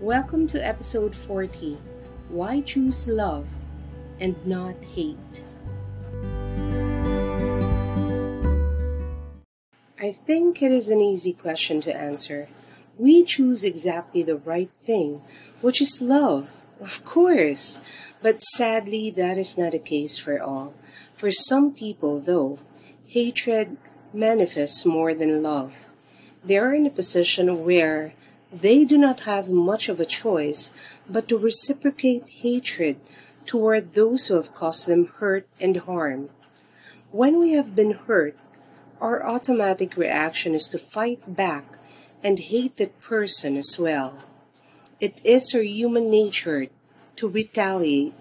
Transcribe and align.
Welcome 0.00 0.46
to 0.46 0.66
episode 0.66 1.14
40 1.14 1.76
Why 2.30 2.62
Choose 2.62 3.06
Love 3.06 3.46
and 4.18 4.34
Not 4.46 4.82
Hate? 4.82 5.44
I 10.00 10.12
think 10.12 10.62
it 10.62 10.72
is 10.72 10.88
an 10.88 11.02
easy 11.02 11.34
question 11.34 11.82
to 11.82 11.94
answer. 11.94 12.48
We 12.96 13.24
choose 13.24 13.62
exactly 13.62 14.22
the 14.22 14.38
right 14.38 14.70
thing, 14.82 15.20
which 15.60 15.82
is 15.82 16.00
love, 16.00 16.64
of 16.80 17.04
course. 17.04 17.82
But 18.22 18.42
sadly, 18.42 19.10
that 19.10 19.36
is 19.36 19.58
not 19.58 19.72
the 19.72 19.78
case 19.78 20.16
for 20.16 20.40
all. 20.40 20.72
For 21.14 21.30
some 21.30 21.74
people, 21.74 22.20
though, 22.20 22.58
hatred 23.04 23.76
manifests 24.14 24.86
more 24.86 25.12
than 25.12 25.42
love. 25.42 25.90
They 26.42 26.56
are 26.56 26.72
in 26.72 26.86
a 26.86 26.90
position 26.90 27.66
where 27.66 28.14
they 28.52 28.84
do 28.84 28.98
not 28.98 29.20
have 29.20 29.50
much 29.50 29.88
of 29.88 30.00
a 30.00 30.04
choice 30.04 30.74
but 31.08 31.28
to 31.28 31.38
reciprocate 31.38 32.28
hatred 32.30 32.98
toward 33.46 33.92
those 33.92 34.26
who 34.26 34.34
have 34.34 34.54
caused 34.54 34.86
them 34.86 35.06
hurt 35.18 35.46
and 35.60 35.76
harm. 35.78 36.30
When 37.10 37.38
we 37.38 37.52
have 37.52 37.74
been 37.74 37.92
hurt, 37.92 38.36
our 39.00 39.26
automatic 39.26 39.96
reaction 39.96 40.54
is 40.54 40.68
to 40.68 40.78
fight 40.78 41.34
back 41.34 41.64
and 42.22 42.38
hate 42.38 42.76
that 42.76 43.00
person 43.00 43.56
as 43.56 43.78
well. 43.78 44.18
It 45.00 45.20
is 45.24 45.54
our 45.54 45.62
human 45.62 46.10
nature 46.10 46.66
to 47.16 47.28
retaliate. 47.28 48.14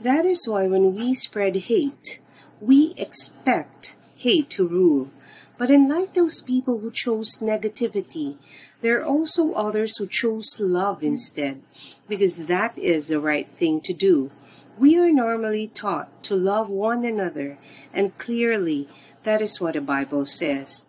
That 0.00 0.24
is 0.24 0.46
why 0.46 0.68
when 0.68 0.94
we 0.94 1.14
spread 1.14 1.56
hate, 1.56 2.20
we 2.60 2.94
expect 2.96 3.96
hate 4.16 4.50
to 4.50 4.66
rule. 4.66 5.10
But 5.58 5.70
unlike 5.70 6.14
those 6.14 6.40
people 6.40 6.78
who 6.78 6.92
chose 6.92 7.40
negativity, 7.40 8.36
there 8.80 9.00
are 9.00 9.04
also 9.04 9.52
others 9.54 9.96
who 9.96 10.06
chose 10.06 10.60
love 10.60 11.02
instead, 11.02 11.62
because 12.08 12.46
that 12.46 12.78
is 12.78 13.08
the 13.08 13.18
right 13.18 13.48
thing 13.56 13.80
to 13.80 13.92
do. 13.92 14.30
We 14.78 14.96
are 14.96 15.10
normally 15.10 15.66
taught 15.66 16.22
to 16.22 16.36
love 16.36 16.70
one 16.70 17.04
another, 17.04 17.58
and 17.92 18.16
clearly 18.18 18.88
that 19.24 19.42
is 19.42 19.60
what 19.60 19.74
the 19.74 19.80
Bible 19.80 20.26
says. 20.26 20.88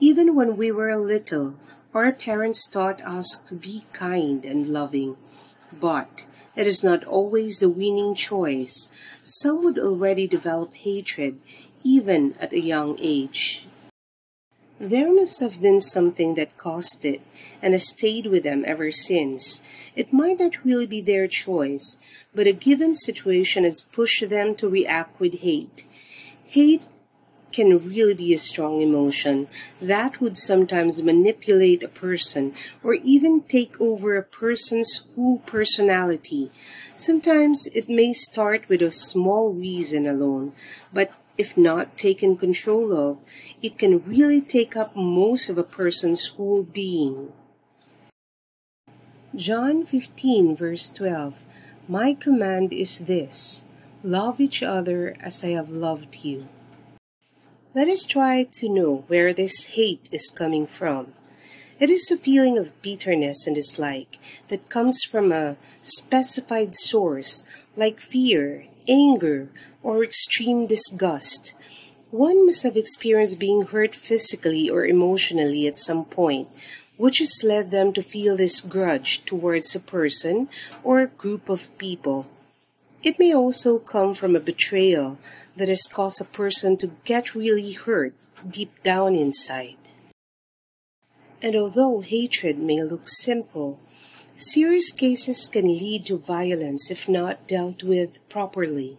Even 0.00 0.34
when 0.34 0.56
we 0.56 0.72
were 0.72 0.96
little, 0.96 1.54
our 1.94 2.10
parents 2.10 2.66
taught 2.66 3.00
us 3.02 3.38
to 3.46 3.54
be 3.54 3.84
kind 3.92 4.44
and 4.44 4.66
loving. 4.66 5.16
But 5.72 6.26
it 6.56 6.66
is 6.66 6.82
not 6.82 7.04
always 7.04 7.60
the 7.60 7.68
winning 7.68 8.16
choice. 8.16 8.90
Some 9.22 9.62
would 9.62 9.78
already 9.78 10.26
develop 10.26 10.74
hatred, 10.74 11.38
even 11.84 12.34
at 12.40 12.52
a 12.52 12.60
young 12.60 12.98
age. 13.00 13.68
There 14.80 15.12
must 15.12 15.40
have 15.40 15.60
been 15.60 15.80
something 15.80 16.34
that 16.34 16.56
caused 16.56 17.04
it 17.04 17.20
and 17.60 17.74
has 17.74 17.88
stayed 17.88 18.26
with 18.26 18.44
them 18.44 18.62
ever 18.64 18.92
since. 18.92 19.60
It 19.96 20.12
might 20.12 20.38
not 20.38 20.64
really 20.64 20.86
be 20.86 21.00
their 21.00 21.26
choice, 21.26 21.98
but 22.32 22.46
a 22.46 22.52
given 22.52 22.94
situation 22.94 23.64
has 23.64 23.80
pushed 23.80 24.28
them 24.30 24.54
to 24.54 24.68
react 24.68 25.18
with 25.18 25.40
hate. 25.40 25.84
Hate 26.46 26.82
can 27.52 27.78
really 27.78 28.14
be 28.14 28.34
a 28.34 28.38
strong 28.38 28.80
emotion 28.80 29.48
that 29.80 30.20
would 30.20 30.36
sometimes 30.36 31.02
manipulate 31.02 31.82
a 31.82 31.88
person 31.88 32.54
or 32.82 32.94
even 32.94 33.42
take 33.42 33.80
over 33.80 34.16
a 34.16 34.22
person's 34.22 35.06
whole 35.14 35.38
personality. 35.40 36.50
Sometimes 36.94 37.66
it 37.74 37.88
may 37.88 38.12
start 38.12 38.68
with 38.68 38.82
a 38.82 38.90
small 38.90 39.52
reason 39.52 40.06
alone, 40.06 40.52
but 40.92 41.12
if 41.38 41.56
not 41.56 41.96
taken 41.96 42.36
control 42.36 42.92
of, 42.92 43.22
it 43.62 43.78
can 43.78 44.04
really 44.04 44.40
take 44.40 44.76
up 44.76 44.96
most 44.96 45.48
of 45.48 45.56
a 45.56 45.62
person's 45.62 46.26
whole 46.26 46.64
being. 46.64 47.32
John 49.36 49.84
15, 49.84 50.56
verse 50.56 50.90
12 50.90 51.44
My 51.86 52.12
command 52.12 52.72
is 52.72 53.06
this 53.06 53.66
love 54.02 54.40
each 54.40 54.62
other 54.62 55.14
as 55.20 55.44
I 55.44 55.48
have 55.48 55.70
loved 55.70 56.24
you. 56.24 56.48
Let 57.78 57.86
us 57.86 58.06
try 58.06 58.42
to 58.42 58.68
know 58.68 59.04
where 59.06 59.32
this 59.32 59.66
hate 59.78 60.08
is 60.10 60.34
coming 60.34 60.66
from. 60.66 61.12
It 61.78 61.90
is 61.90 62.10
a 62.10 62.16
feeling 62.16 62.58
of 62.58 62.74
bitterness 62.82 63.46
and 63.46 63.54
dislike 63.54 64.18
that 64.48 64.68
comes 64.68 65.04
from 65.04 65.30
a 65.30 65.56
specified 65.80 66.74
source 66.74 67.48
like 67.76 68.00
fear, 68.00 68.66
anger, 68.88 69.50
or 69.80 70.02
extreme 70.02 70.66
disgust. 70.66 71.54
One 72.10 72.46
must 72.46 72.64
have 72.64 72.76
experienced 72.76 73.38
being 73.38 73.66
hurt 73.66 73.94
physically 73.94 74.68
or 74.68 74.84
emotionally 74.84 75.68
at 75.68 75.76
some 75.76 76.04
point, 76.04 76.48
which 76.96 77.18
has 77.20 77.44
led 77.44 77.70
them 77.70 77.92
to 77.92 78.02
feel 78.02 78.36
this 78.36 78.60
grudge 78.60 79.24
towards 79.24 79.76
a 79.76 79.78
person 79.78 80.48
or 80.82 80.98
a 80.98 81.06
group 81.06 81.48
of 81.48 81.70
people. 81.78 82.26
It 83.00 83.18
may 83.18 83.32
also 83.32 83.78
come 83.78 84.12
from 84.12 84.34
a 84.34 84.40
betrayal 84.40 85.18
that 85.56 85.68
has 85.68 85.86
caused 85.86 86.20
a 86.20 86.24
person 86.24 86.76
to 86.78 86.90
get 87.04 87.34
really 87.34 87.72
hurt 87.72 88.12
deep 88.48 88.82
down 88.82 89.14
inside. 89.14 89.76
And 91.40 91.54
although 91.54 92.00
hatred 92.00 92.58
may 92.58 92.82
look 92.82 93.08
simple, 93.08 93.78
serious 94.34 94.90
cases 94.90 95.46
can 95.46 95.78
lead 95.78 96.06
to 96.06 96.18
violence 96.18 96.90
if 96.90 97.08
not 97.08 97.46
dealt 97.46 97.84
with 97.84 98.18
properly. 98.28 98.98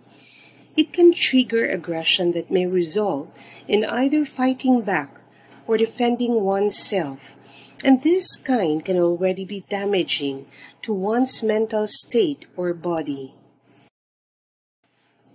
It 0.77 0.93
can 0.93 1.11
trigger 1.11 1.67
aggression 1.69 2.31
that 2.31 2.49
may 2.49 2.65
result 2.65 3.35
in 3.67 3.83
either 3.83 4.23
fighting 4.23 4.81
back 4.81 5.19
or 5.67 5.75
defending 5.75 6.39
oneself, 6.41 7.35
and 7.83 8.01
this 8.01 8.37
kind 8.37 8.83
can 8.83 8.97
already 8.97 9.43
be 9.43 9.65
damaging 9.67 10.47
to 10.83 10.93
one's 10.93 11.43
mental 11.43 11.85
state 11.85 12.45
or 12.55 12.73
body. 12.73 13.35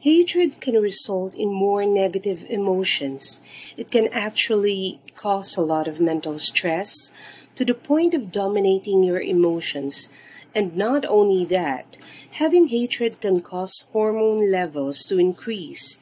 Hatred 0.04 0.60
can 0.60 0.75
result 0.75 1.34
in 1.34 1.50
more 1.50 1.87
negative 1.87 2.44
emotions. 2.50 3.42
It 3.75 3.91
can 3.91 4.09
actually 4.09 5.00
cause 5.16 5.56
a 5.56 5.62
lot 5.62 5.88
of 5.88 5.98
mental 5.98 6.38
stress 6.38 7.10
to 7.54 7.65
the 7.65 7.72
point 7.72 8.12
of 8.12 8.31
dominating 8.31 9.03
your 9.03 9.19
emotions. 9.19 10.10
And 10.54 10.76
not 10.76 11.06
only 11.06 11.47
that, 11.47 11.97
having 12.32 12.69
hatred 12.69 13.22
can 13.22 13.41
cause 13.41 13.87
hormone 13.92 14.53
levels 14.53 14.98
to 15.09 15.19
increase. 15.19 16.00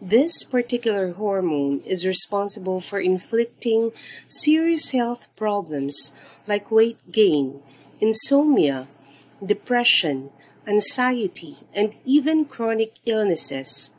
This 0.00 0.44
particular 0.44 1.12
hormone 1.12 1.80
is 1.80 2.06
responsible 2.06 2.80
for 2.80 3.00
inflicting 3.00 3.92
serious 4.28 4.92
health 4.92 5.28
problems 5.36 6.14
like 6.46 6.70
weight 6.70 7.12
gain, 7.12 7.60
insomnia, 8.00 8.88
depression, 9.44 10.30
anxiety, 10.66 11.58
and 11.74 11.96
even 12.04 12.44
chronic 12.44 12.94
illnesses. 13.06 13.94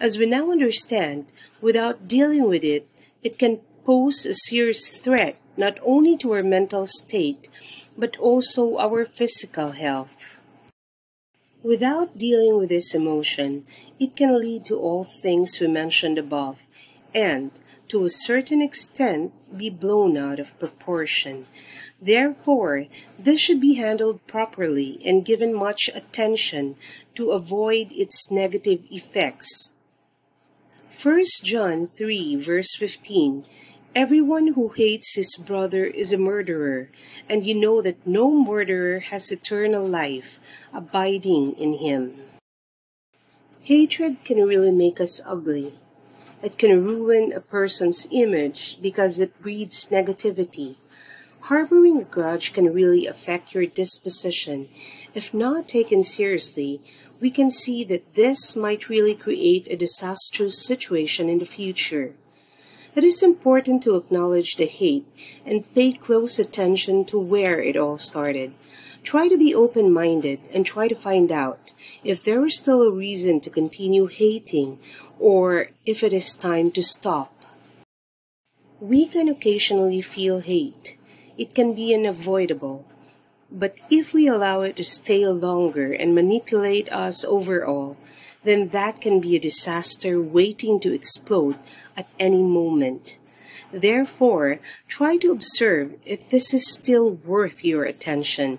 As 0.00 0.18
we 0.18 0.26
now 0.26 0.50
understand, 0.50 1.26
without 1.60 2.08
dealing 2.08 2.48
with 2.48 2.64
it, 2.64 2.88
it 3.22 3.38
can 3.38 3.60
pose 3.84 4.26
a 4.26 4.34
serious 4.34 4.96
threat 4.96 5.36
not 5.56 5.78
only 5.82 6.16
to 6.18 6.32
our 6.32 6.42
mental 6.42 6.84
state, 6.84 7.48
but 7.96 8.16
also 8.18 8.76
our 8.76 9.04
physical 9.04 9.70
health. 9.72 10.38
Without 11.62 12.18
dealing 12.18 12.56
with 12.58 12.68
this 12.68 12.94
emotion, 12.94 13.66
it 13.98 14.14
can 14.14 14.38
lead 14.38 14.64
to 14.66 14.78
all 14.78 15.02
things 15.02 15.58
we 15.60 15.66
mentioned 15.66 16.18
above, 16.18 16.66
and, 17.14 17.50
to 17.88 18.04
a 18.04 18.10
certain 18.10 18.60
extent, 18.60 19.32
be 19.56 19.70
blown 19.70 20.16
out 20.16 20.38
of 20.38 20.58
proportion. 20.58 21.46
Therefore, 22.06 22.86
this 23.18 23.40
should 23.40 23.60
be 23.60 23.74
handled 23.74 24.24
properly 24.28 25.00
and 25.04 25.24
given 25.24 25.52
much 25.52 25.90
attention 25.92 26.76
to 27.16 27.32
avoid 27.32 27.90
its 27.90 28.30
negative 28.30 28.84
effects. 28.92 29.74
1 31.02 31.24
John 31.42 31.84
3, 31.84 32.36
verse 32.36 32.76
15 32.76 33.44
Everyone 33.96 34.52
who 34.54 34.68
hates 34.68 35.16
his 35.16 35.36
brother 35.36 35.84
is 35.84 36.12
a 36.12 36.18
murderer, 36.18 36.90
and 37.28 37.44
you 37.44 37.56
know 37.56 37.82
that 37.82 38.06
no 38.06 38.30
murderer 38.30 39.00
has 39.00 39.32
eternal 39.32 39.84
life 39.84 40.38
abiding 40.72 41.54
in 41.58 41.78
him. 41.78 42.14
Hatred 43.62 44.22
can 44.22 44.46
really 44.46 44.70
make 44.70 45.00
us 45.00 45.20
ugly. 45.26 45.74
It 46.40 46.56
can 46.56 46.84
ruin 46.84 47.32
a 47.32 47.40
person's 47.40 48.06
image 48.12 48.78
because 48.80 49.18
it 49.18 49.42
breeds 49.42 49.88
negativity 49.90 50.76
Harboring 51.46 52.00
a 52.00 52.02
grudge 52.02 52.52
can 52.52 52.74
really 52.74 53.06
affect 53.06 53.54
your 53.54 53.66
disposition. 53.66 54.68
If 55.14 55.32
not 55.32 55.68
taken 55.68 56.02
seriously, 56.02 56.80
we 57.20 57.30
can 57.30 57.52
see 57.52 57.84
that 57.84 58.16
this 58.16 58.56
might 58.56 58.88
really 58.88 59.14
create 59.14 59.68
a 59.70 59.76
disastrous 59.76 60.60
situation 60.66 61.28
in 61.28 61.38
the 61.38 61.46
future. 61.46 62.14
It 62.96 63.04
is 63.04 63.22
important 63.22 63.84
to 63.84 63.94
acknowledge 63.94 64.56
the 64.56 64.66
hate 64.66 65.06
and 65.44 65.72
pay 65.72 65.92
close 65.92 66.40
attention 66.40 67.04
to 67.04 67.16
where 67.16 67.62
it 67.62 67.76
all 67.76 67.96
started. 67.96 68.52
Try 69.04 69.28
to 69.28 69.36
be 69.36 69.54
open 69.54 69.92
minded 69.92 70.40
and 70.52 70.66
try 70.66 70.88
to 70.88 70.96
find 70.96 71.30
out 71.30 71.74
if 72.02 72.24
there 72.24 72.44
is 72.44 72.58
still 72.58 72.82
a 72.82 72.90
reason 72.90 73.38
to 73.42 73.50
continue 73.50 74.06
hating 74.06 74.80
or 75.20 75.68
if 75.84 76.02
it 76.02 76.12
is 76.12 76.34
time 76.34 76.72
to 76.72 76.82
stop. 76.82 77.32
We 78.80 79.06
can 79.06 79.28
occasionally 79.28 80.00
feel 80.00 80.40
hate 80.40 80.98
it 81.36 81.54
can 81.54 81.74
be 81.74 81.94
unavoidable. 81.94 82.84
But 83.50 83.80
if 83.90 84.12
we 84.12 84.26
allow 84.26 84.62
it 84.62 84.76
to 84.76 84.84
stay 84.84 85.26
longer 85.26 85.92
and 85.92 86.14
manipulate 86.14 86.90
us 86.90 87.24
overall, 87.24 87.96
then 88.42 88.68
that 88.68 89.00
can 89.00 89.20
be 89.20 89.36
a 89.36 89.40
disaster 89.40 90.20
waiting 90.20 90.80
to 90.80 90.94
explode 90.94 91.56
at 91.96 92.08
any 92.18 92.42
moment. 92.42 93.18
Therefore, 93.72 94.60
try 94.88 95.16
to 95.18 95.32
observe 95.32 95.94
if 96.04 96.28
this 96.30 96.54
is 96.54 96.72
still 96.72 97.10
worth 97.10 97.64
your 97.64 97.84
attention, 97.84 98.58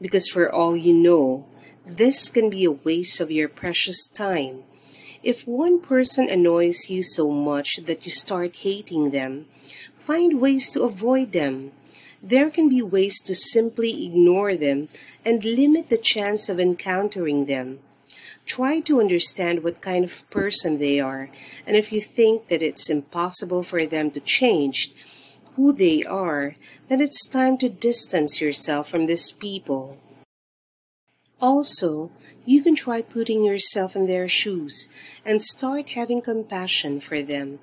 because 0.00 0.28
for 0.28 0.50
all 0.50 0.76
you 0.76 0.94
know, 0.94 1.46
this 1.86 2.28
can 2.28 2.50
be 2.50 2.64
a 2.64 2.70
waste 2.70 3.20
of 3.20 3.30
your 3.30 3.48
precious 3.48 4.06
time. 4.06 4.64
If 5.22 5.46
one 5.46 5.80
person 5.80 6.28
annoys 6.30 6.88
you 6.88 7.02
so 7.02 7.30
much 7.30 7.76
that 7.84 8.04
you 8.04 8.12
start 8.12 8.56
hating 8.56 9.10
them, 9.10 9.46
find 9.96 10.40
ways 10.40 10.70
to 10.72 10.84
avoid 10.84 11.32
them. 11.32 11.72
There 12.22 12.50
can 12.50 12.68
be 12.68 12.82
ways 12.82 13.20
to 13.22 13.34
simply 13.34 14.04
ignore 14.04 14.56
them 14.56 14.88
and 15.24 15.44
limit 15.44 15.88
the 15.88 15.98
chance 15.98 16.48
of 16.48 16.58
encountering 16.58 17.46
them. 17.46 17.80
Try 18.44 18.80
to 18.80 19.00
understand 19.00 19.62
what 19.62 19.82
kind 19.82 20.04
of 20.04 20.28
person 20.30 20.78
they 20.78 20.98
are, 21.00 21.30
and 21.66 21.76
if 21.76 21.92
you 21.92 22.00
think 22.00 22.48
that 22.48 22.62
it's 22.62 22.90
impossible 22.90 23.62
for 23.62 23.86
them 23.86 24.10
to 24.12 24.20
change 24.20 24.92
who 25.54 25.72
they 25.72 26.02
are, 26.04 26.56
then 26.88 27.00
it's 27.00 27.28
time 27.28 27.58
to 27.58 27.68
distance 27.68 28.40
yourself 28.40 28.88
from 28.88 29.06
these 29.06 29.32
people. 29.32 29.98
Also, 31.40 32.10
you 32.44 32.62
can 32.62 32.74
try 32.74 33.02
putting 33.02 33.44
yourself 33.44 33.94
in 33.94 34.06
their 34.06 34.26
shoes 34.26 34.88
and 35.24 35.42
start 35.42 35.90
having 35.90 36.22
compassion 36.22 36.98
for 37.00 37.22
them. 37.22 37.58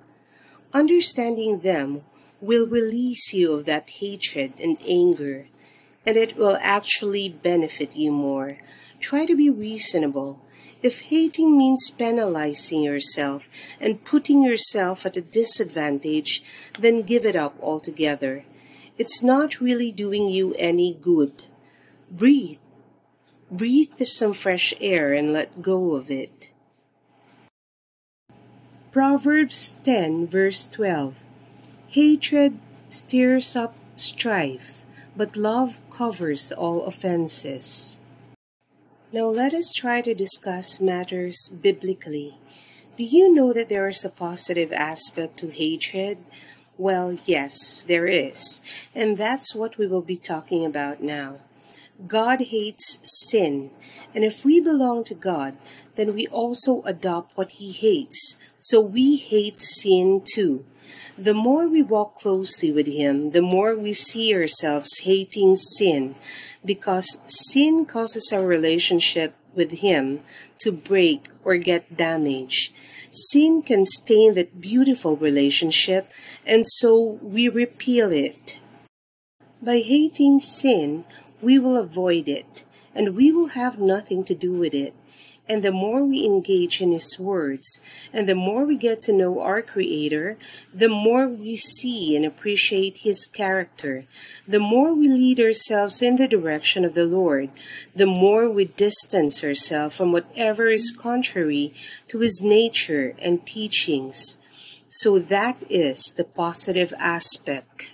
Understanding 0.74 1.60
them 1.60 2.04
will 2.42 2.68
release 2.68 3.34
you 3.34 3.54
of 3.54 3.66
that 3.66 3.90
hatred 3.90 4.60
and 4.60 4.78
anger, 4.88 5.48
and 6.06 6.18
it 6.18 6.38
will 6.38 6.58
actually 6.62 7.30
benefit 7.30 7.96
you 7.96 8.12
more. 8.12 8.58
Try 9.00 9.26
to 9.26 9.36
be 9.36 9.50
reasonable. 9.50 10.42
If 10.82 11.02
hating 11.02 11.58
means 11.58 11.90
penalizing 11.90 12.84
yourself 12.84 13.50
and 13.80 14.04
putting 14.04 14.44
yourself 14.44 15.06
at 15.06 15.18
a 15.18 15.22
disadvantage, 15.22 16.44
then 16.80 17.02
give 17.02 17.26
it 17.26 17.36
up 17.36 17.56
altogether. 17.62 18.46
It's 18.98 19.24
not 19.24 19.60
really 19.60 19.92
doing 19.92 20.30
you 20.30 20.54
any 20.58 20.94
good. 20.94 21.46
Breathe. 22.12 22.60
Breathe 23.52 23.98
some 24.04 24.34
fresh 24.34 24.74
air 24.80 25.14
and 25.14 25.34
let 25.34 25.62
go 25.62 25.96
of 25.96 26.12
it. 26.12 26.52
Proverbs 28.92 29.76
10, 29.84 30.28
verse 30.28 30.68
12 30.68 31.25
Hatred 31.96 32.60
stirs 32.90 33.56
up 33.56 33.74
strife, 33.96 34.86
but 35.16 35.38
love 35.38 35.80
covers 35.90 36.52
all 36.52 36.84
offenses. 36.84 38.02
Now 39.14 39.28
let 39.28 39.54
us 39.54 39.72
try 39.72 40.02
to 40.02 40.14
discuss 40.14 40.82
matters 40.82 41.48
biblically. 41.48 42.38
Do 42.98 43.06
you 43.06 43.34
know 43.34 43.54
that 43.54 43.70
there 43.70 43.88
is 43.88 44.04
a 44.04 44.10
positive 44.10 44.74
aspect 44.74 45.38
to 45.38 45.48
hatred? 45.48 46.18
Well, 46.78 47.18
yes, 47.24 47.86
there 47.88 48.08
is. 48.08 48.62
And 48.94 49.16
that's 49.16 49.56
what 49.56 49.78
we 49.78 49.88
will 49.88 50.02
be 50.02 50.18
talking 50.18 50.66
about 50.66 51.02
now. 51.02 51.38
God 52.10 52.42
hates 52.42 53.00
sin, 53.32 53.72
and 54.14 54.26
if 54.26 54.44
we 54.44 54.60
belong 54.60 55.06
to 55.06 55.16
God, 55.16 55.56
then 55.96 56.14
we 56.14 56.28
also 56.28 56.82
adopt 56.82 57.38
what 57.38 57.54
He 57.54 57.72
hates. 57.72 58.36
So 58.60 58.82
we 58.82 59.16
hate 59.16 59.62
sin 59.62 60.22
too. 60.26 60.66
The 61.18 61.34
more 61.34 61.66
we 61.68 61.82
walk 61.82 62.16
closely 62.16 62.74
with 62.74 62.88
Him, 62.88 63.32
the 63.32 63.42
more 63.42 63.74
we 63.74 63.94
see 63.94 64.36
ourselves 64.36 65.00
hating 65.00 65.56
sin, 65.56 66.16
because 66.64 67.22
sin 67.26 67.86
causes 67.86 68.34
our 68.34 68.46
relationship 68.46 69.34
with 69.54 69.80
Him 69.80 70.20
to 70.60 70.74
break 70.74 71.30
or 71.46 71.56
get 71.56 71.96
damaged. 71.96 72.74
Sin 73.10 73.62
can 73.62 73.86
stain 73.86 74.34
that 74.34 74.60
beautiful 74.60 75.16
relationship, 75.16 76.12
and 76.46 76.66
so 76.66 77.18
we 77.22 77.48
repeal 77.48 78.12
it. 78.12 78.60
By 79.62 79.80
hating 79.80 80.42
sin, 80.42 81.06
we 81.42 81.58
will 81.58 81.78
avoid 81.78 82.28
it, 82.28 82.66
and 82.94 83.16
we 83.16 83.32
will 83.32 83.56
have 83.56 83.80
nothing 83.80 84.26
to 84.26 84.36
do 84.36 84.52
with 84.52 84.74
it. 84.74 84.94
And 85.48 85.64
the 85.64 85.72
more 85.72 86.04
we 86.04 86.26
engage 86.26 86.82
in 86.82 86.92
His 86.92 87.20
words, 87.20 87.80
and 88.12 88.28
the 88.28 88.34
more 88.34 88.66
we 88.66 88.78
get 88.78 89.02
to 89.04 89.14
know 89.14 89.42
our 89.42 89.62
Creator, 89.62 90.38
the 90.74 90.90
more 90.90 91.28
we 91.28 91.56
see 91.56 92.16
and 92.16 92.26
appreciate 92.26 93.00
His 93.00 93.28
character, 93.28 94.06
the 94.48 94.60
more 94.60 94.96
we 94.96 95.08
lead 95.08 95.40
ourselves 95.40 96.02
in 96.02 96.16
the 96.16 96.28
direction 96.28 96.84
of 96.84 96.96
the 96.96 97.06
Lord, 97.06 97.52
the 97.96 98.08
more 98.08 98.50
we 98.50 98.66
distance 98.66 99.44
ourselves 99.44 99.96
from 99.96 100.12
whatever 100.12 100.70
is 100.70 100.96
contrary 100.98 101.76
to 102.08 102.20
His 102.20 102.42
nature 102.42 103.16
and 103.20 103.46
teachings. 103.46 104.40
So 104.90 105.20
that 105.20 105.58
is 105.70 106.14
the 106.18 106.24
positive 106.24 106.92
aspect. 106.98 107.92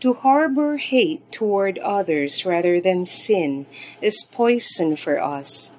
To 0.00 0.14
harbor 0.14 0.78
hate 0.78 1.30
toward 1.30 1.78
others 1.78 2.46
rather 2.46 2.80
than 2.80 3.04
sin 3.04 3.66
is 4.00 4.26
poison 4.32 4.96
for 4.96 5.22
us. 5.22 5.74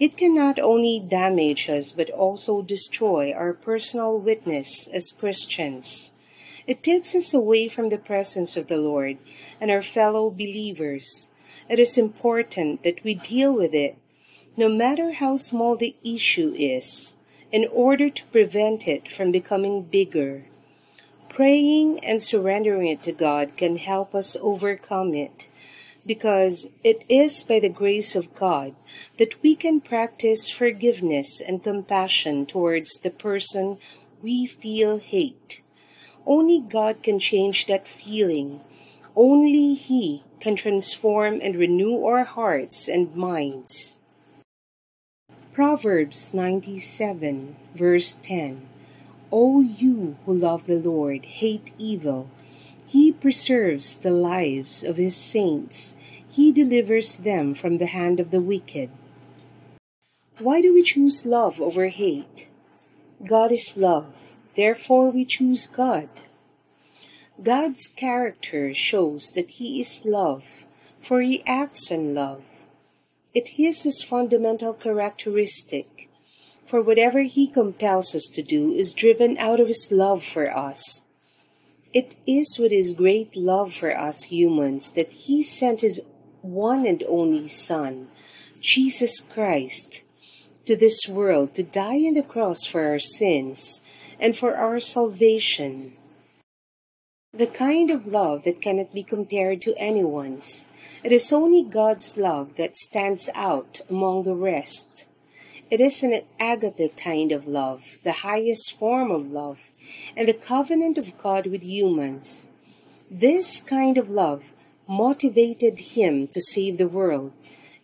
It 0.00 0.16
can 0.16 0.34
not 0.34 0.58
only 0.58 0.98
damage 0.98 1.68
us 1.68 1.92
but 1.92 2.08
also 2.08 2.62
destroy 2.62 3.32
our 3.32 3.52
personal 3.52 4.18
witness 4.18 4.88
as 4.88 5.12
Christians. 5.12 6.14
It 6.66 6.82
takes 6.82 7.14
us 7.14 7.34
away 7.34 7.68
from 7.68 7.90
the 7.90 7.98
presence 7.98 8.56
of 8.56 8.68
the 8.68 8.78
Lord 8.78 9.18
and 9.60 9.70
our 9.70 9.82
fellow 9.82 10.30
believers. 10.30 11.32
It 11.68 11.78
is 11.78 11.98
important 11.98 12.82
that 12.82 13.04
we 13.04 13.12
deal 13.12 13.52
with 13.52 13.74
it, 13.74 13.98
no 14.56 14.70
matter 14.70 15.12
how 15.12 15.36
small 15.36 15.76
the 15.76 15.94
issue 16.02 16.54
is, 16.56 17.18
in 17.52 17.68
order 17.70 18.08
to 18.08 18.24
prevent 18.26 18.88
it 18.88 19.06
from 19.06 19.30
becoming 19.30 19.82
bigger. 19.82 20.46
Praying 21.28 22.02
and 22.02 22.22
surrendering 22.22 22.88
it 22.88 23.02
to 23.02 23.12
God 23.12 23.54
can 23.58 23.76
help 23.76 24.14
us 24.14 24.34
overcome 24.40 25.12
it 25.12 25.46
because 26.10 26.66
it 26.82 27.04
is 27.08 27.44
by 27.44 27.60
the 27.60 27.68
grace 27.68 28.16
of 28.16 28.34
God 28.34 28.74
that 29.16 29.40
we 29.44 29.54
can 29.54 29.80
practice 29.80 30.50
forgiveness 30.50 31.40
and 31.40 31.62
compassion 31.62 32.46
towards 32.46 32.98
the 32.98 33.12
person 33.12 33.78
we 34.20 34.44
feel 34.44 34.98
hate. 34.98 35.62
Only 36.26 36.58
God 36.58 37.04
can 37.04 37.20
change 37.20 37.66
that 37.66 37.86
feeling. 37.86 38.58
Only 39.14 39.74
He 39.74 40.24
can 40.40 40.56
transform 40.56 41.38
and 41.40 41.54
renew 41.54 42.04
our 42.04 42.24
hearts 42.24 42.88
and 42.88 43.14
minds. 43.14 44.00
Proverbs 45.52 46.34
97, 46.34 47.54
verse 47.76 48.14
10 48.14 48.66
O 49.30 49.60
you 49.60 50.16
who 50.26 50.32
love 50.34 50.66
the 50.66 50.80
Lord, 50.80 51.24
hate 51.38 51.70
evil 51.78 52.28
he 52.90 53.12
preserves 53.12 53.98
the 53.98 54.10
lives 54.10 54.82
of 54.82 54.96
his 54.96 55.14
saints. 55.14 55.94
He 56.30 56.52
delivers 56.52 57.16
them 57.16 57.54
from 57.54 57.78
the 57.78 57.86
hand 57.86 58.20
of 58.20 58.30
the 58.30 58.40
wicked. 58.40 58.90
Why 60.38 60.60
do 60.60 60.72
we 60.72 60.82
choose 60.84 61.26
love 61.26 61.60
over 61.60 61.88
hate? 61.88 62.48
God 63.26 63.50
is 63.50 63.76
love. 63.76 64.36
Therefore, 64.54 65.10
we 65.10 65.24
choose 65.24 65.66
God. 65.66 66.08
God's 67.42 67.88
character 67.88 68.72
shows 68.72 69.32
that 69.34 69.58
He 69.58 69.80
is 69.80 70.04
love, 70.04 70.66
for 71.00 71.20
He 71.20 71.42
acts 71.46 71.90
in 71.90 72.14
love. 72.14 72.44
It 73.34 73.58
is 73.58 73.82
His 73.82 74.00
fundamental 74.00 74.72
characteristic, 74.72 76.08
for 76.64 76.80
whatever 76.80 77.22
He 77.22 77.48
compels 77.48 78.14
us 78.14 78.30
to 78.34 78.42
do 78.42 78.70
is 78.70 78.94
driven 78.94 79.36
out 79.36 79.58
of 79.58 79.66
His 79.66 79.90
love 79.90 80.22
for 80.22 80.48
us. 80.56 81.06
It 81.92 82.14
is 82.24 82.56
with 82.56 82.70
His 82.70 82.94
great 82.94 83.34
love 83.34 83.74
for 83.74 83.96
us 83.98 84.24
humans 84.24 84.92
that 84.92 85.12
He 85.12 85.42
sent 85.42 85.80
His 85.80 86.00
one 86.42 86.86
and 86.86 87.02
only 87.08 87.46
Son, 87.48 88.08
Jesus 88.60 89.20
Christ, 89.20 90.04
to 90.66 90.76
this 90.76 91.08
world 91.08 91.54
to 91.54 91.62
die 91.62 92.06
on 92.06 92.14
the 92.14 92.22
cross 92.22 92.64
for 92.64 92.86
our 92.86 92.98
sins 92.98 93.82
and 94.18 94.36
for 94.36 94.56
our 94.56 94.80
salvation. 94.80 95.96
The 97.32 97.46
kind 97.46 97.90
of 97.90 98.06
love 98.06 98.44
that 98.44 98.60
cannot 98.60 98.92
be 98.92 99.02
compared 99.02 99.62
to 99.62 99.74
anyone's. 99.78 100.68
It 101.02 101.12
is 101.12 101.32
only 101.32 101.62
God's 101.62 102.16
love 102.16 102.56
that 102.56 102.76
stands 102.76 103.30
out 103.34 103.80
among 103.88 104.24
the 104.24 104.34
rest. 104.34 105.08
It 105.70 105.80
is 105.80 106.02
an 106.02 106.22
agape 106.40 106.96
kind 106.96 107.30
of 107.30 107.46
love, 107.46 107.98
the 108.02 108.26
highest 108.26 108.76
form 108.76 109.12
of 109.12 109.30
love, 109.30 109.70
and 110.16 110.26
the 110.26 110.34
covenant 110.34 110.98
of 110.98 111.16
God 111.16 111.46
with 111.46 111.62
humans. 111.62 112.50
This 113.08 113.60
kind 113.60 113.96
of 113.96 114.10
love 114.10 114.52
motivated 114.90 115.78
him 115.94 116.26
to 116.26 116.40
save 116.40 116.76
the 116.76 116.88
world. 116.88 117.32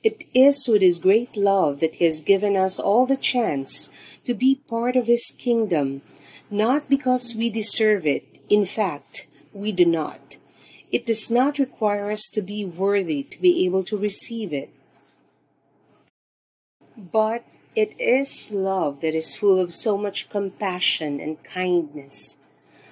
It 0.03 0.25
is 0.35 0.67
with 0.67 0.83
his 0.83 0.99
great 0.99 1.37
love 1.37 1.79
that 1.79 1.97
he 1.97 2.05
has 2.05 2.21
given 2.21 2.57
us 2.57 2.81
all 2.81 3.07
the 3.07 3.17
chance 3.17 4.19
to 4.25 4.35
be 4.35 4.57
part 4.69 4.97
of 4.97 5.07
his 5.07 5.33
kingdom, 5.39 6.03
not 6.51 6.91
because 6.91 7.33
we 7.37 7.49
deserve 7.49 8.07
it. 8.07 8.41
In 8.49 8.65
fact, 8.65 9.29
we 9.53 9.71
do 9.71 9.85
not. 9.85 10.39
It 10.91 11.07
does 11.07 11.31
not 11.31 11.61
require 11.61 12.11
us 12.11 12.29
to 12.31 12.43
be 12.43 12.65
worthy 12.65 13.23
to 13.23 13.41
be 13.41 13.65
able 13.65 13.85
to 13.85 13.97
receive 13.97 14.53
it. 14.53 14.71
But 16.97 17.45
it 17.77 17.95
is 18.01 18.51
love 18.51 19.01
that 19.03 19.15
is 19.15 19.37
full 19.37 19.61
of 19.61 19.73
so 19.73 19.97
much 19.97 20.29
compassion 20.29 21.21
and 21.21 21.43
kindness, 21.45 22.41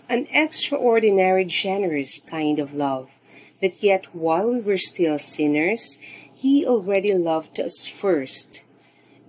an 0.09 0.29
extraordinary 0.31 1.45
generous 1.45 2.21
kind 2.21 2.59
of 2.61 2.75
love, 2.75 3.21
that 3.65 3.83
yet 3.83 4.15
while 4.15 4.53
we 4.53 4.61
were 4.61 4.77
still 4.77 5.19
sinners, 5.19 5.99
He 6.35 6.67
already 6.67 7.15
loved 7.15 7.59
us 7.59 7.87
first. 7.87 8.63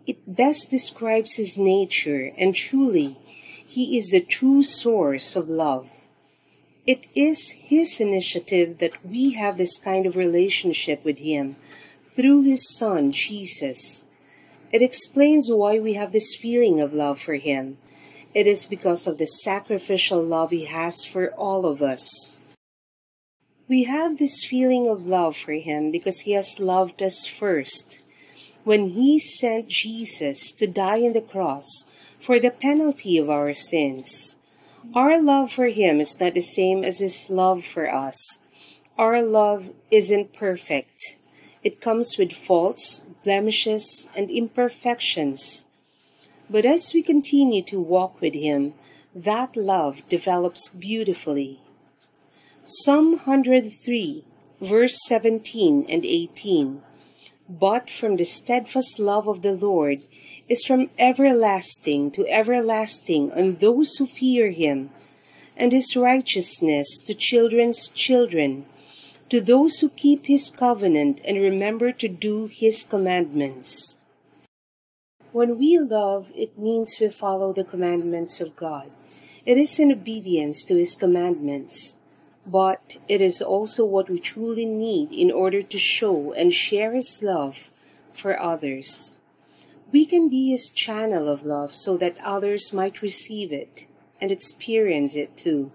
It 0.05 0.35
best 0.35 0.69
describes 0.69 1.35
His 1.35 1.57
nature, 1.57 2.33
and 2.37 2.53
truly, 2.53 3.17
He 3.65 3.97
is 3.97 4.11
the 4.11 4.19
true 4.19 4.61
source 4.61 5.37
of 5.37 5.47
love. 5.47 5.87
It 6.85 7.07
is 7.15 7.51
His 7.51 8.01
initiative 8.01 8.79
that 8.79 9.05
we 9.05 9.31
have 9.35 9.55
this 9.55 9.77
kind 9.77 10.05
of 10.05 10.17
relationship 10.17 11.05
with 11.05 11.19
Him 11.19 11.55
through 12.03 12.43
His 12.43 12.77
Son, 12.77 13.13
Jesus. 13.13 14.03
It 14.69 14.81
explains 14.81 15.49
why 15.49 15.79
we 15.79 15.93
have 15.93 16.11
this 16.11 16.35
feeling 16.35 16.81
of 16.81 16.93
love 16.93 17.21
for 17.21 17.35
Him. 17.35 17.77
It 18.33 18.47
is 18.47 18.65
because 18.65 19.07
of 19.07 19.17
the 19.17 19.27
sacrificial 19.27 20.21
love 20.21 20.51
He 20.51 20.65
has 20.65 21.05
for 21.05 21.31
all 21.35 21.65
of 21.65 21.81
us. 21.81 22.41
We 23.67 23.85
have 23.85 24.19
this 24.19 24.45
feeling 24.45 24.87
of 24.87 25.07
love 25.07 25.35
for 25.35 25.53
Him 25.53 25.89
because 25.89 26.21
He 26.21 26.33
has 26.33 26.59
loved 26.59 27.01
us 27.01 27.25
first. 27.25 27.99
When 28.63 28.89
He 28.89 29.17
sent 29.17 29.69
Jesus 29.69 30.51
to 30.51 30.67
die 30.67 31.01
on 31.01 31.13
the 31.13 31.21
cross 31.21 31.89
for 32.19 32.37
the 32.39 32.51
penalty 32.51 33.17
of 33.17 33.27
our 33.27 33.53
sins, 33.53 34.37
our 34.93 35.19
love 35.19 35.51
for 35.51 35.65
Him 35.69 35.99
is 35.99 36.19
not 36.21 36.35
the 36.35 36.41
same 36.41 36.83
as 36.83 36.99
His 36.99 37.27
love 37.31 37.65
for 37.65 37.91
us. 37.91 38.43
Our 38.99 39.23
love 39.23 39.73
isn't 39.89 40.33
perfect. 40.33 41.17
It 41.63 41.81
comes 41.81 42.17
with 42.19 42.33
faults, 42.33 43.03
blemishes, 43.23 44.09
and 44.15 44.29
imperfections. 44.29 45.69
But 46.51 46.65
as 46.65 46.93
we 46.93 47.01
continue 47.01 47.63
to 47.63 47.79
walk 47.79 48.21
with 48.21 48.35
Him, 48.35 48.75
that 49.15 49.57
love 49.57 50.07
develops 50.07 50.69
beautifully. 50.69 51.61
Psalm 52.67 53.11
103, 53.11 54.25
verse 54.59 54.97
17 55.05 55.85
and 55.87 56.03
18. 56.03 56.81
But 57.47 57.91
from 57.91 58.15
the 58.15 58.23
steadfast 58.25 58.97
love 58.97 59.27
of 59.27 59.43
the 59.43 59.53
Lord 59.53 60.01
is 60.49 60.65
from 60.65 60.89
everlasting 60.97 62.09
to 62.09 62.27
everlasting 62.27 63.31
on 63.33 63.57
those 63.57 63.97
who 63.97 64.07
fear 64.07 64.49
Him, 64.49 64.89
and 65.55 65.71
His 65.71 65.95
righteousness 65.95 66.97
to 67.05 67.13
children's 67.13 67.89
children 67.89 68.65
to 69.29 69.41
those 69.41 69.79
who 69.79 69.89
keep 69.89 70.25
his 70.25 70.49
covenant 70.49 71.21
and 71.27 71.37
remember 71.37 71.91
to 71.91 72.07
do 72.07 72.47
his 72.47 72.83
commandments. 72.83 73.99
When 75.31 75.57
we 75.57 75.77
love, 75.77 76.31
it 76.35 76.57
means 76.57 76.97
we 76.99 77.09
follow 77.09 77.53
the 77.53 77.63
commandments 77.63 78.41
of 78.41 78.55
God. 78.55 78.89
It 79.45 79.57
is 79.57 79.79
in 79.79 79.91
obedience 79.91 80.63
to 80.65 80.75
his 80.75 80.95
commandments, 80.95 81.97
but 82.45 82.97
it 83.07 83.21
is 83.21 83.41
also 83.41 83.85
what 83.85 84.09
we 84.09 84.19
truly 84.19 84.65
need 84.65 85.11
in 85.11 85.31
order 85.31 85.61
to 85.61 85.77
show 85.77 86.33
and 86.33 86.53
share 86.53 86.93
his 86.93 87.23
love 87.23 87.71
for 88.13 88.39
others. 88.39 89.15
We 89.91 90.05
can 90.05 90.29
be 90.29 90.51
his 90.51 90.69
channel 90.69 91.29
of 91.29 91.45
love 91.45 91.73
so 91.73 91.97
that 91.97 92.17
others 92.23 92.73
might 92.73 93.01
receive 93.01 93.51
it 93.51 93.87
and 94.21 94.31
experience 94.31 95.15
it 95.15 95.37
too. 95.37 95.71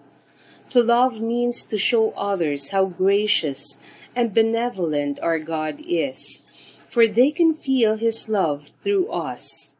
To 0.71 0.83
love 0.83 1.21
means 1.21 1.65
to 1.65 1.79
show 1.79 2.13
others 2.13 2.71
how 2.71 2.85
gracious 2.87 3.81
and 4.15 4.33
benevolent 4.33 5.19
our 5.21 5.41
God 5.41 5.83
is, 5.85 6.45
for 6.87 7.09
they 7.09 7.33
can 7.33 7.55
feel 7.55 7.97
His 7.97 8.29
love 8.29 8.69
through 8.83 9.11
us. 9.11 9.77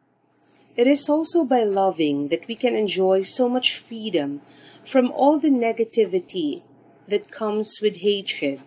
It 0.75 0.87
is 0.87 1.07
also 1.07 1.45
by 1.45 1.63
loving 1.63 2.27
that 2.27 2.47
we 2.47 2.55
can 2.55 2.75
enjoy 2.75 3.21
so 3.21 3.47
much 3.47 3.77
freedom 3.77 4.41
from 4.85 5.11
all 5.11 5.39
the 5.39 5.49
negativity 5.49 6.63
that 7.11 7.29
comes 7.29 7.79
with 7.81 7.97
hatred. 7.97 8.61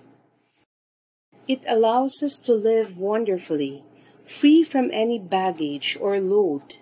It 1.48 1.64
allows 1.66 2.22
us 2.22 2.38
to 2.40 2.52
live 2.52 2.98
wonderfully, 2.98 3.82
free 4.22 4.62
from 4.62 4.90
any 4.92 5.18
baggage 5.18 5.96
or 5.98 6.20
load. 6.20 6.76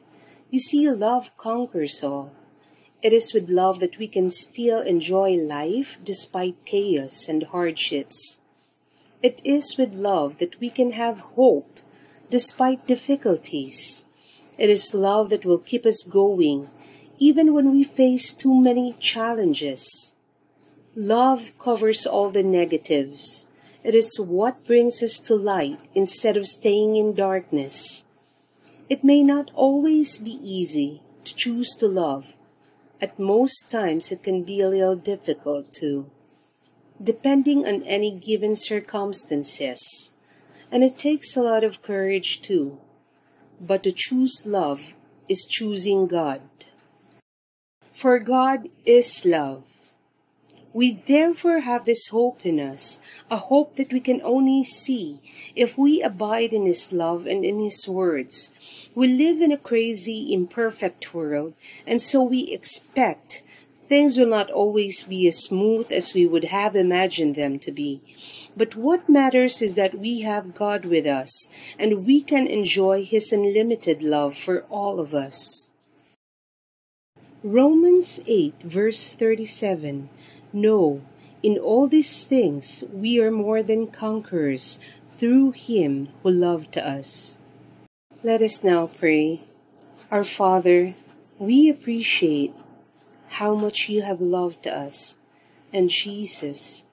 You 0.50 0.58
see, 0.58 0.90
love 0.90 1.36
conquers 1.36 2.02
all. 2.02 2.32
It 3.00 3.12
is 3.12 3.32
with 3.32 3.48
love 3.48 3.78
that 3.78 3.96
we 3.96 4.08
can 4.08 4.30
still 4.30 4.80
enjoy 4.80 5.36
life 5.36 5.98
despite 6.02 6.64
chaos 6.64 7.28
and 7.28 7.44
hardships. 7.44 8.42
It 9.22 9.40
is 9.44 9.76
with 9.78 9.94
love 9.94 10.38
that 10.38 10.58
we 10.58 10.68
can 10.68 10.90
have 10.92 11.20
hope 11.38 11.78
despite 12.28 12.88
difficulties. 12.88 14.08
It 14.58 14.68
is 14.68 14.94
love 14.94 15.30
that 15.30 15.44
will 15.44 15.58
keep 15.58 15.86
us 15.86 16.02
going 16.02 16.70
even 17.18 17.54
when 17.54 17.70
we 17.70 17.84
face 17.84 18.34
too 18.34 18.60
many 18.60 18.94
challenges. 18.94 20.11
Love 20.94 21.52
covers 21.58 22.06
all 22.06 22.30
the 22.30 22.42
negatives. 22.42 23.48
It 23.82 23.94
is 23.94 24.20
what 24.20 24.64
brings 24.64 25.02
us 25.02 25.18
to 25.20 25.34
light 25.34 25.80
instead 25.94 26.36
of 26.36 26.46
staying 26.46 26.96
in 26.96 27.14
darkness. 27.14 28.06
It 28.88 29.02
may 29.02 29.22
not 29.22 29.50
always 29.54 30.18
be 30.18 30.38
easy 30.42 31.02
to 31.24 31.34
choose 31.34 31.74
to 31.76 31.86
love 31.86 32.36
at 33.02 33.18
most 33.18 33.68
times, 33.68 34.12
it 34.12 34.22
can 34.22 34.44
be 34.44 34.60
a 34.60 34.68
little 34.68 34.94
difficult 34.94 35.74
too, 35.74 36.06
depending 37.02 37.66
on 37.66 37.82
any 37.82 38.12
given 38.12 38.54
circumstances. 38.54 40.12
And 40.70 40.84
it 40.84 40.98
takes 40.98 41.36
a 41.36 41.42
lot 41.42 41.64
of 41.64 41.82
courage 41.82 42.40
too. 42.40 42.78
But 43.60 43.82
to 43.82 43.90
choose 43.90 44.44
love 44.46 44.94
is 45.28 45.48
choosing 45.50 46.06
God. 46.06 46.42
For 47.92 48.20
God 48.20 48.68
is 48.86 49.26
love. 49.26 49.81
We 50.74 51.02
therefore 51.06 51.60
have 51.60 51.84
this 51.84 52.08
hope 52.08 52.46
in 52.46 52.58
us, 52.58 53.00
a 53.30 53.36
hope 53.36 53.76
that 53.76 53.92
we 53.92 54.00
can 54.00 54.22
only 54.22 54.64
see 54.64 55.20
if 55.54 55.76
we 55.76 56.00
abide 56.00 56.54
in 56.54 56.64
His 56.64 56.92
love 56.92 57.26
and 57.26 57.44
in 57.44 57.60
His 57.60 57.86
words. 57.86 58.54
We 58.94 59.08
live 59.08 59.42
in 59.42 59.52
a 59.52 59.58
crazy, 59.58 60.32
imperfect 60.32 61.12
world, 61.12 61.52
and 61.86 62.00
so 62.00 62.22
we 62.22 62.48
expect 62.50 63.42
things 63.88 64.16
will 64.16 64.28
not 64.28 64.50
always 64.50 65.04
be 65.04 65.28
as 65.28 65.44
smooth 65.44 65.92
as 65.92 66.14
we 66.14 66.26
would 66.26 66.44
have 66.44 66.74
imagined 66.74 67.36
them 67.36 67.58
to 67.58 67.70
be. 67.70 68.00
But 68.56 68.74
what 68.74 69.08
matters 69.08 69.60
is 69.60 69.74
that 69.74 69.98
we 69.98 70.20
have 70.20 70.54
God 70.54 70.86
with 70.86 71.06
us, 71.06 71.50
and 71.78 72.06
we 72.06 72.22
can 72.22 72.46
enjoy 72.46 73.04
His 73.04 73.30
unlimited 73.32 74.02
love 74.02 74.38
for 74.38 74.62
all 74.70 75.00
of 75.00 75.12
us. 75.12 75.74
Romans 77.42 78.20
8, 78.26 78.54
verse 78.62 79.12
37 79.12 80.08
no, 80.52 81.02
in 81.42 81.58
all 81.58 81.88
these 81.88 82.24
things 82.24 82.84
we 82.92 83.20
are 83.20 83.30
more 83.30 83.62
than 83.62 83.86
conquerors 83.86 84.78
through 85.10 85.52
him 85.52 86.08
who 86.22 86.30
loved 86.30 86.78
us. 86.78 87.38
Let 88.22 88.42
us 88.42 88.62
now 88.62 88.86
pray. 88.86 89.42
Our 90.10 90.24
Father, 90.24 90.94
we 91.38 91.68
appreciate 91.68 92.54
how 93.28 93.54
much 93.54 93.88
you 93.88 94.02
have 94.02 94.20
loved 94.20 94.66
us. 94.66 95.18
And 95.72 95.88
Jesus, 95.88 96.84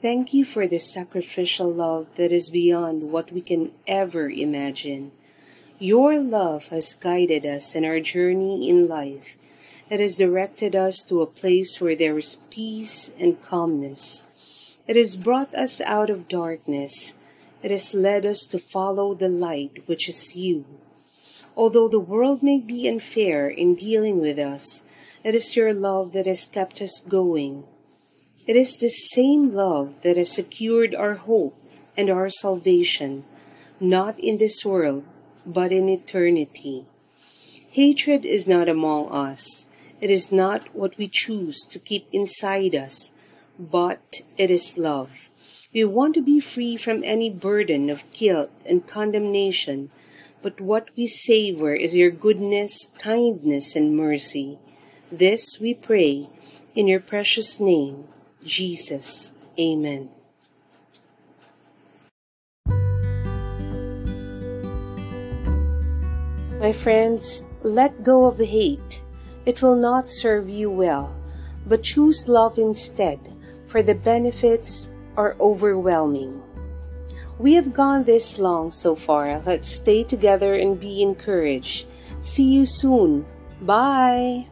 thank 0.00 0.32
you 0.32 0.44
for 0.44 0.66
the 0.66 0.78
sacrificial 0.78 1.70
love 1.70 2.16
that 2.16 2.32
is 2.32 2.50
beyond 2.50 3.12
what 3.12 3.30
we 3.30 3.42
can 3.42 3.72
ever 3.86 4.30
imagine. 4.30 5.12
Your 5.78 6.18
love 6.18 6.68
has 6.68 6.94
guided 6.94 7.44
us 7.44 7.74
in 7.74 7.84
our 7.84 8.00
journey 8.00 8.68
in 8.68 8.88
life 8.88 9.36
it 9.88 10.00
has 10.00 10.16
directed 10.16 10.74
us 10.74 11.02
to 11.08 11.20
a 11.20 11.26
place 11.26 11.80
where 11.80 11.94
there 11.94 12.18
is 12.18 12.40
peace 12.50 13.14
and 13.18 13.40
calmness. 13.42 14.26
It 14.86 14.96
has 14.96 15.16
brought 15.16 15.54
us 15.54 15.80
out 15.80 16.10
of 16.10 16.28
darkness. 16.28 17.16
It 17.62 17.70
has 17.70 17.94
led 17.94 18.26
us 18.26 18.46
to 18.50 18.58
follow 18.58 19.14
the 19.14 19.28
light, 19.28 19.82
which 19.86 20.08
is 20.08 20.34
you. 20.34 20.64
Although 21.56 21.88
the 21.88 22.00
world 22.00 22.42
may 22.42 22.58
be 22.58 22.88
unfair 22.88 23.48
in 23.48 23.74
dealing 23.74 24.20
with 24.20 24.38
us, 24.38 24.84
it 25.24 25.34
is 25.34 25.56
your 25.56 25.72
love 25.72 26.12
that 26.12 26.26
has 26.26 26.46
kept 26.46 26.80
us 26.82 27.00
going. 27.00 27.64
It 28.46 28.54
is 28.54 28.76
the 28.76 28.88
same 28.88 29.48
love 29.48 30.02
that 30.02 30.16
has 30.16 30.32
secured 30.32 30.94
our 30.94 31.14
hope 31.14 31.56
and 31.96 32.10
our 32.10 32.28
salvation, 32.28 33.24
not 33.80 34.20
in 34.20 34.38
this 34.38 34.64
world, 34.64 35.04
but 35.44 35.72
in 35.72 35.88
eternity. 35.88 36.86
Hatred 37.70 38.24
is 38.24 38.46
not 38.46 38.68
among 38.68 39.08
us. 39.10 39.66
It 40.06 40.12
is 40.12 40.30
not 40.30 40.72
what 40.72 40.96
we 40.98 41.08
choose 41.08 41.66
to 41.66 41.80
keep 41.80 42.06
inside 42.12 42.76
us, 42.76 43.12
but 43.58 44.22
it 44.36 44.52
is 44.52 44.78
love. 44.78 45.30
We 45.74 45.82
want 45.82 46.14
to 46.14 46.22
be 46.22 46.38
free 46.38 46.76
from 46.76 47.02
any 47.02 47.28
burden 47.28 47.90
of 47.90 48.08
guilt 48.12 48.52
and 48.64 48.86
condemnation, 48.86 49.90
but 50.42 50.60
what 50.60 50.90
we 50.96 51.08
savor 51.08 51.74
is 51.74 51.96
your 51.96 52.12
goodness, 52.12 52.92
kindness, 53.00 53.74
and 53.74 53.96
mercy. 53.96 54.60
This 55.10 55.58
we 55.60 55.74
pray 55.74 56.30
in 56.76 56.86
your 56.86 57.00
precious 57.00 57.58
name, 57.58 58.06
Jesus. 58.44 59.34
Amen. 59.58 60.10
My 66.60 66.72
friends, 66.72 67.42
let 67.64 68.04
go 68.04 68.26
of 68.26 68.38
hate. 68.38 68.95
It 69.46 69.62
will 69.62 69.76
not 69.76 70.08
serve 70.08 70.48
you 70.50 70.70
well, 70.70 71.14
but 71.66 71.82
choose 71.82 72.28
love 72.28 72.58
instead, 72.58 73.20
for 73.66 73.80
the 73.80 73.94
benefits 73.94 74.92
are 75.16 75.36
overwhelming. 75.38 76.42
We 77.38 77.54
have 77.54 77.72
gone 77.72 78.04
this 78.04 78.38
long 78.38 78.70
so 78.72 78.96
far. 78.96 79.40
Let's 79.46 79.68
stay 79.68 80.02
together 80.02 80.54
and 80.54 80.80
be 80.80 81.00
encouraged. 81.00 81.86
See 82.20 82.50
you 82.52 82.66
soon. 82.66 83.24
Bye. 83.62 84.48